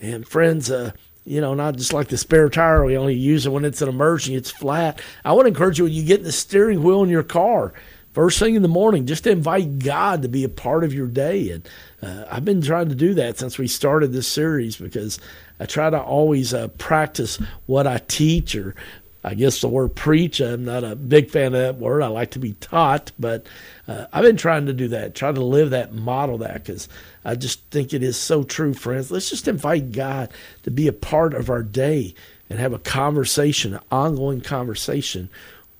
And 0.00 0.26
friends, 0.26 0.70
uh, 0.70 0.92
you 1.24 1.40
know, 1.40 1.54
not 1.54 1.76
just 1.76 1.92
like 1.92 2.08
the 2.08 2.16
spare 2.16 2.48
tire, 2.48 2.84
we 2.84 2.96
only 2.96 3.14
use 3.14 3.46
it 3.46 3.50
when 3.50 3.64
it's 3.64 3.82
an 3.82 3.88
emergency, 3.88 4.34
it's 4.34 4.50
flat. 4.50 5.00
I 5.24 5.32
want 5.32 5.44
to 5.44 5.48
encourage 5.48 5.78
you 5.78 5.84
when 5.84 5.92
you 5.92 6.04
get 6.04 6.20
in 6.20 6.24
the 6.24 6.32
steering 6.32 6.82
wheel 6.82 7.02
in 7.02 7.08
your 7.08 7.22
car, 7.22 7.72
first 8.12 8.38
thing 8.38 8.54
in 8.54 8.62
the 8.62 8.68
morning, 8.68 9.06
just 9.06 9.26
invite 9.26 9.78
God 9.78 10.22
to 10.22 10.28
be 10.28 10.44
a 10.44 10.48
part 10.48 10.84
of 10.84 10.92
your 10.92 11.06
day. 11.06 11.50
And 11.50 11.68
uh, 12.02 12.24
I've 12.30 12.44
been 12.44 12.60
trying 12.60 12.88
to 12.88 12.94
do 12.94 13.14
that 13.14 13.38
since 13.38 13.58
we 13.58 13.68
started 13.68 14.12
this 14.12 14.26
series 14.26 14.76
because 14.76 15.20
I 15.60 15.66
try 15.66 15.90
to 15.90 16.00
always 16.00 16.52
uh, 16.52 16.68
practice 16.68 17.36
what 17.66 17.86
I 17.86 17.98
teach, 18.08 18.56
or 18.56 18.74
I 19.24 19.34
guess 19.34 19.60
the 19.60 19.68
word 19.68 19.94
preach. 19.94 20.40
I'm 20.40 20.64
not 20.64 20.82
a 20.82 20.96
big 20.96 21.30
fan 21.30 21.46
of 21.46 21.52
that 21.52 21.76
word. 21.76 22.02
I 22.02 22.08
like 22.08 22.32
to 22.32 22.40
be 22.40 22.54
taught, 22.54 23.12
but 23.18 23.46
uh, 23.86 24.06
I've 24.12 24.24
been 24.24 24.36
trying 24.36 24.66
to 24.66 24.72
do 24.72 24.88
that, 24.88 25.14
try 25.14 25.30
to 25.30 25.44
live 25.44 25.70
that, 25.70 25.94
model 25.94 26.38
that, 26.38 26.54
because 26.54 26.88
I 27.24 27.36
just 27.36 27.62
think 27.70 27.94
it 27.94 28.02
is 28.02 28.16
so 28.16 28.42
true, 28.42 28.74
friends. 28.74 29.10
Let's 29.10 29.30
just 29.30 29.46
invite 29.46 29.92
God 29.92 30.30
to 30.64 30.70
be 30.70 30.88
a 30.88 30.92
part 30.92 31.34
of 31.34 31.50
our 31.50 31.62
day 31.62 32.14
and 32.50 32.58
have 32.58 32.72
a 32.72 32.78
conversation, 32.78 33.74
an 33.74 33.80
ongoing 33.92 34.40
conversation 34.40 35.30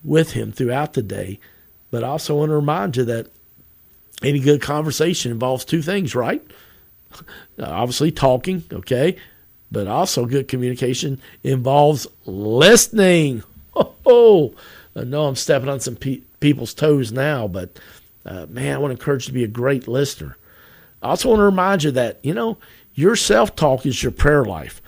with 0.05 0.33
Him 0.33 0.53
throughout 0.53 0.93
the 0.93 1.03
day. 1.03 1.41
But 1.91 2.05
I 2.05 2.09
also 2.09 2.37
want 2.37 2.51
to 2.51 2.57
remind 2.57 2.97
you 2.97 3.05
that 3.07 3.27
any 4.23 4.39
good 4.39 4.63
conversation 4.63 5.33
involves 5.33 5.65
two 5.65 5.83
things, 5.83 6.15
right? 6.15 6.43
Obviously, 7.59 8.13
talking, 8.13 8.63
okay, 8.73 9.17
but 9.73 9.89
also 9.89 10.27
good 10.27 10.47
communication 10.47 11.21
involves 11.43 12.07
listening. 12.27 13.43
Oh, 14.05 14.53
I 14.95 15.05
know 15.05 15.25
I'm 15.25 15.37
stepping 15.37 15.71
on 15.71 15.81
some 15.81 15.97
pe- 15.97 16.21
people's 16.41 16.75
toes 16.75 17.13
now, 17.13 17.49
but 17.49 17.79
uh, 18.27 18.45
man, 18.51 18.75
I 18.75 18.79
want 18.79 18.91
to 18.91 19.01
encourage 19.01 19.23
you 19.23 19.29
to 19.29 19.33
be 19.33 19.45
a 19.45 19.49
great 19.49 19.89
listener. 19.89 20.37
I 21.01 21.11
also 21.11 21.31
want 21.31 21.39
to 21.39 21.45
remind 21.45 21.85
you 21.85 21.93
that, 21.93 22.19
you 22.23 22.35
know, 22.35 22.59
your 22.95 23.17
self 23.17 23.57
talk 23.57 23.87
is 23.87 24.03
your 24.03 24.13
prayer 24.13 24.45
life. 24.45 24.83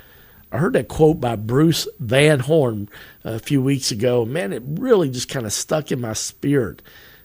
I 0.53 0.59
heard 0.59 0.75
that 0.75 0.89
quote 0.89 1.21
by 1.21 1.37
Bruce 1.37 1.89
Van 1.99 2.41
Horn 2.41 2.89
a 3.25 3.39
few 3.39 3.63
weeks 3.63 3.91
ago. 3.91 4.25
Man, 4.25 4.53
it 4.53 4.63
really 4.67 5.09
just 5.09 5.29
kind 5.29 5.47
of 5.47 5.53
stuck 5.53 5.91
in 5.91 6.01
my 6.01 6.13
spirit. 6.13 6.83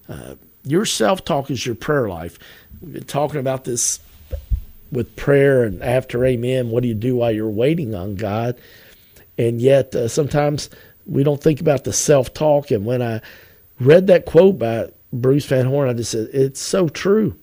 Uh, 0.08 0.36
your 0.63 0.86
self 0.86 1.25
talk 1.25 1.51
is 1.51 1.66
your 1.66 1.75
prayer 1.75 2.08
life. 2.08 2.39
We've 2.82 2.94
been 2.94 3.04
talking 3.04 3.39
about 3.39 3.66
this 3.66 4.00
with 4.91 5.15
prayer 5.15 5.63
and 5.63 5.84
after 5.84 6.25
amen 6.25 6.69
what 6.69 6.81
do 6.81 6.89
you 6.89 6.96
do 6.96 7.17
while 7.17 7.31
you're 7.31 7.50
waiting 7.50 7.96
on 7.96 8.15
god? 8.15 8.60
And 9.38 9.62
yet 9.62 9.96
uh, 9.96 10.08
sometimes 10.08 10.69
we 11.05 11.24
don't 11.24 11.41
think 11.41 11.62
about 11.62 11.86
the 11.86 11.93
self-talk. 11.93 12.72
And 12.72 12.86
when 12.86 13.01
i 13.01 13.22
read 13.79 14.08
that 14.08 14.25
quote 14.25 14.60
by 14.60 14.91
bruce 15.12 15.46
van 15.46 15.65
horn 15.65 15.89
i 15.89 15.93
just 15.93 16.12
said 16.12 16.29
it's 16.34 16.60
so 16.60 16.89
true. 16.89 17.38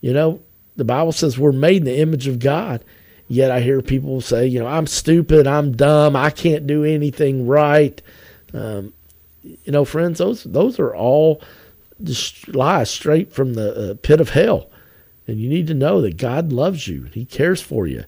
You 0.00 0.12
know 0.12 0.42
the 0.76 0.84
bible 0.84 1.12
says 1.12 1.38
we're 1.38 1.52
made 1.52 1.78
in 1.78 1.84
the 1.84 1.98
image 1.98 2.26
of 2.26 2.38
god. 2.38 2.84
Yet 3.28 3.50
i 3.50 3.60
hear 3.60 3.80
people 3.82 4.20
say 4.20 4.46
you 4.46 4.58
know 4.58 4.66
i'm 4.66 4.86
stupid 4.86 5.46
i'm 5.46 5.72
dumb 5.72 6.16
i 6.16 6.30
can't 6.30 6.66
do 6.66 6.84
anything 6.84 7.46
right. 7.46 8.00
Um, 8.52 8.92
you 9.42 9.72
know 9.72 9.84
friends 9.84 10.18
those 10.18 10.44
those 10.44 10.78
are 10.78 10.94
all 10.94 11.42
just 12.02 12.48
lies 12.48 12.90
straight 12.90 13.32
from 13.32 13.54
the 13.54 13.92
uh, 13.92 13.94
pit 14.02 14.20
of 14.20 14.30
hell 14.30 14.69
and 15.30 15.40
you 15.40 15.48
need 15.48 15.68
to 15.68 15.74
know 15.74 16.00
that 16.00 16.16
God 16.16 16.52
loves 16.52 16.88
you 16.88 17.04
and 17.04 17.14
He 17.14 17.24
cares 17.24 17.60
for 17.60 17.86
you. 17.86 18.04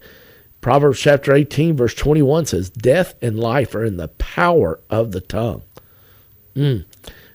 Proverbs 0.61 1.01
chapter 1.01 1.33
18, 1.33 1.77
verse 1.77 1.95
21 1.95 2.47
says, 2.47 2.71
Death 2.71 3.15
and 3.23 3.39
life 3.39 3.75
are 3.75 3.85
in 3.85 3.97
the 3.97 4.09
power 4.09 4.81
of 4.91 5.13
the 5.13 5.21
tongue. 5.21 5.63
Mm. 6.55 6.85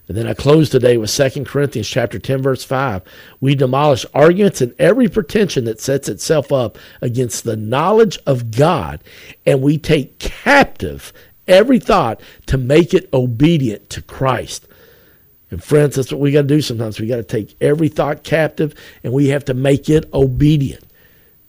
And 0.07 0.15
then 0.17 0.27
I 0.27 0.33
close 0.33 0.69
today 0.69 0.95
with 0.95 1.13
2 1.13 1.43
Corinthians 1.43 1.87
chapter 1.87 2.19
10, 2.19 2.41
verse 2.41 2.63
5. 2.63 3.01
We 3.41 3.55
demolish 3.55 4.05
arguments 4.13 4.61
and 4.61 4.73
every 4.79 5.09
pretension 5.09 5.65
that 5.65 5.81
sets 5.81 6.07
itself 6.07 6.51
up 6.51 6.77
against 7.01 7.43
the 7.43 7.57
knowledge 7.57 8.17
of 8.25 8.51
God, 8.51 9.03
and 9.45 9.61
we 9.61 9.77
take 9.77 10.19
captive 10.19 11.11
every 11.47 11.79
thought 11.79 12.21
to 12.45 12.57
make 12.57 12.93
it 12.93 13.09
obedient 13.13 13.89
to 13.89 14.01
Christ. 14.01 14.67
And 15.49 15.63
friends, 15.63 15.95
that's 15.95 16.11
what 16.11 16.19
we 16.19 16.31
got 16.31 16.41
to 16.41 16.47
do 16.47 16.61
sometimes. 16.61 16.99
We 16.99 17.07
got 17.07 17.17
to 17.17 17.23
take 17.23 17.55
every 17.61 17.87
thought 17.87 18.23
captive 18.23 18.75
and 19.03 19.13
we 19.13 19.29
have 19.29 19.45
to 19.45 19.53
make 19.53 19.89
it 19.89 20.11
obedient. 20.13 20.83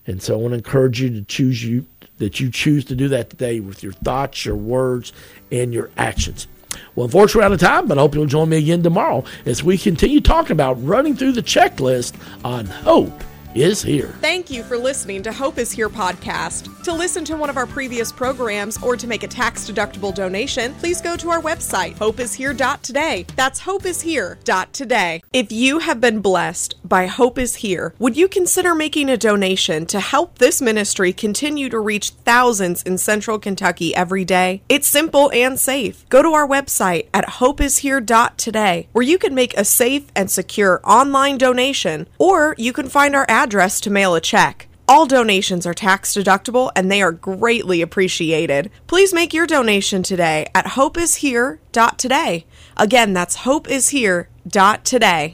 And 0.06 0.22
so 0.22 0.34
I 0.34 0.36
want 0.38 0.52
to 0.52 0.58
encourage 0.58 1.00
you 1.00 1.10
to 1.10 1.22
choose 1.22 1.62
you 1.64 1.84
that 2.18 2.40
you 2.40 2.50
choose 2.50 2.84
to 2.86 2.94
do 2.94 3.08
that 3.08 3.30
today 3.30 3.60
with 3.60 3.82
your 3.82 3.92
thoughts, 3.92 4.44
your 4.44 4.56
words, 4.56 5.12
and 5.50 5.72
your 5.72 5.90
actions. 5.96 6.46
Well, 6.94 7.06
unfortunately, 7.06 7.40
we're 7.40 7.46
out 7.46 7.52
of 7.52 7.60
time, 7.60 7.86
but 7.86 7.98
I 7.98 8.00
hope 8.02 8.14
you'll 8.14 8.26
join 8.26 8.48
me 8.48 8.58
again 8.58 8.82
tomorrow 8.82 9.24
as 9.46 9.62
we 9.62 9.78
continue 9.78 10.20
talking 10.20 10.52
about 10.52 10.82
running 10.84 11.16
through 11.16 11.32
the 11.32 11.42
checklist 11.42 12.14
on 12.44 12.66
hope 12.66 13.22
is 13.54 13.82
here. 13.82 14.14
Thank 14.20 14.50
you 14.50 14.62
for 14.62 14.76
listening 14.76 15.22
to 15.22 15.32
Hope 15.32 15.58
is 15.58 15.72
Here 15.72 15.88
podcast. 15.88 16.82
To 16.84 16.92
listen 16.92 17.24
to 17.26 17.36
one 17.36 17.50
of 17.50 17.56
our 17.56 17.66
previous 17.66 18.10
programs 18.10 18.82
or 18.82 18.96
to 18.96 19.06
make 19.06 19.22
a 19.22 19.28
tax 19.28 19.68
deductible 19.68 20.14
donation, 20.14 20.74
please 20.74 21.00
go 21.00 21.16
to 21.16 21.30
our 21.30 21.40
website, 21.40 21.94
hopeishere.today. 21.96 23.26
That's 23.36 23.60
hopeishere.today. 23.60 25.22
If 25.32 25.52
you 25.52 25.80
have 25.80 26.00
been 26.00 26.20
blessed 26.20 26.76
by 26.84 27.06
Hope 27.06 27.38
is 27.38 27.56
Here, 27.56 27.94
would 27.98 28.16
you 28.16 28.28
consider 28.28 28.74
making 28.74 29.10
a 29.10 29.16
donation 29.16 29.86
to 29.86 30.00
help 30.00 30.38
this 30.38 30.62
ministry 30.62 31.12
continue 31.12 31.68
to 31.68 31.78
reach 31.78 32.10
thousands 32.10 32.82
in 32.82 32.96
central 32.96 33.38
Kentucky 33.38 33.94
every 33.94 34.24
day? 34.24 34.62
It's 34.68 34.88
simple 34.88 35.30
and 35.32 35.58
safe. 35.58 36.08
Go 36.08 36.22
to 36.22 36.30
our 36.30 36.48
website 36.48 37.08
at 37.12 37.26
hopeishere.today 37.26 38.88
where 38.92 39.04
you 39.04 39.18
can 39.18 39.34
make 39.34 39.56
a 39.56 39.64
safe 39.64 40.06
and 40.16 40.30
secure 40.30 40.80
online 40.84 41.38
donation 41.38 42.08
or 42.18 42.54
you 42.56 42.72
can 42.72 42.88
find 42.88 43.14
our 43.14 43.26
address 43.48 43.80
to 43.80 43.90
mail 43.90 44.14
a 44.14 44.20
check. 44.20 44.68
All 44.86 45.06
donations 45.06 45.66
are 45.66 45.72
tax 45.74 46.14
deductible 46.14 46.70
and 46.76 46.90
they 46.90 47.00
are 47.02 47.12
greatly 47.12 47.80
appreciated. 47.82 48.70
Please 48.86 49.12
make 49.14 49.32
your 49.34 49.46
donation 49.46 50.02
today 50.02 50.46
at 50.54 50.66
hopeishere.today. 50.76 52.46
Again, 52.76 53.12
that's 53.14 53.38
hopeishere.today. 53.38 55.26